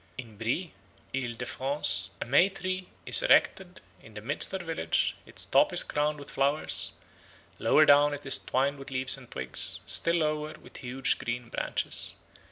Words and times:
In 0.17 0.35
Brie 0.39 0.73
(Isle 1.13 1.35
de 1.35 1.45
France) 1.45 2.09
a 2.19 2.25
May 2.25 2.49
tree 2.49 2.87
is 3.05 3.21
erected 3.21 3.81
in 4.01 4.15
the 4.15 4.21
midst 4.21 4.51
of 4.51 4.61
the 4.61 4.65
village; 4.65 5.15
its 5.27 5.45
top 5.45 5.71
is 5.71 5.83
crowned 5.83 6.17
with 6.17 6.31
flowers; 6.31 6.93
lower 7.59 7.85
down 7.85 8.11
it 8.11 8.25
is 8.25 8.39
twined 8.39 8.79
with 8.79 8.89
leaves 8.89 9.15
and 9.15 9.29
twigs, 9.29 9.81
still 9.85 10.15
lower 10.15 10.53
with 10.59 10.77
huge 10.77 11.19
green 11.19 11.49
branches. 11.49 12.15